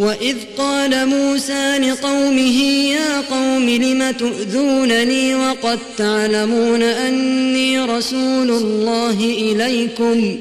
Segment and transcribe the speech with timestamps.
[0.00, 10.38] وإذ قال موسى لقومه يا قوم لم تؤذونني وقد تعلمون أني رسول الله إليكم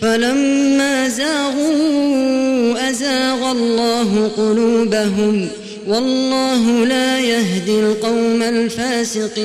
[0.00, 5.48] فلما زاغوا أزاغ الله قلوبهم
[5.86, 9.38] والله لا يهدي القوم الفاسقين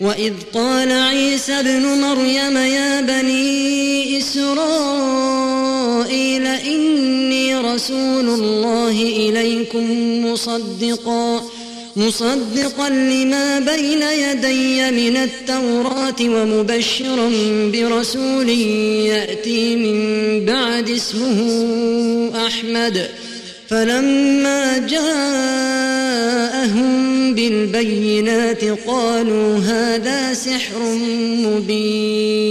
[0.00, 5.39] وإذ قال عيسى ابن مريم يا بني إسرائيل
[7.74, 9.86] رسول الله إليكم
[10.26, 11.42] مصدقا
[11.96, 17.30] مصدقا لما بين يدي من التوراة ومبشرا
[17.72, 23.08] برسول يأتي من بعد اسمه أحمد.
[23.68, 26.00] فلما جاءهم
[27.34, 30.82] بالبينات قالوا هذا سحر
[31.46, 32.50] مبين.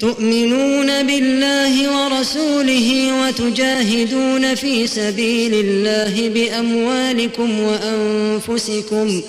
[0.00, 2.88] تؤمنون بالله ورسوله
[3.22, 9.22] وتجاهدون في سبيل الله بأموالكم وأنفسكم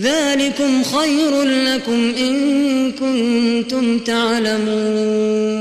[0.00, 5.54] ذلكم خير لكم إن كنتم تعلمون.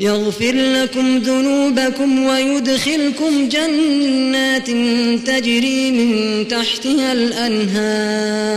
[0.00, 4.66] يغفر لكم ذنوبكم ويدخلكم جنات
[5.26, 8.48] تجري من تحتها الأنهار.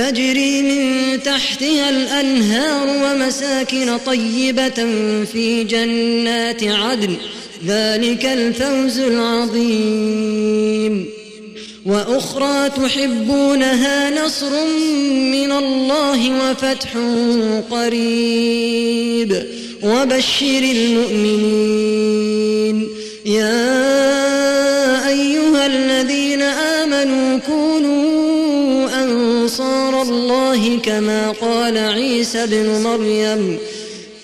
[0.00, 4.86] تجري من تحتها الأنهار ومساكن طيبة
[5.32, 7.16] في جنات عدن.
[7.66, 11.06] ذلك الفوز العظيم.
[11.86, 14.50] وأخرى تحبونها نصر
[15.32, 16.88] من الله وفتح
[17.70, 19.42] قريب.
[19.82, 22.08] وبشر المؤمنين.
[23.26, 27.99] يا أيها الذين آمنوا كونوا
[30.02, 33.58] الله كما قال عيسى بن مريم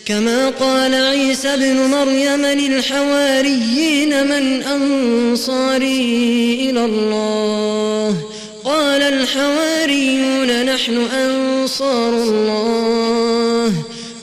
[0.06, 8.16] كما قال عيسى ابن مريم للحواريين من أنصاري إلى الله.
[8.64, 13.72] قال الحواريون نحن أنصار الله.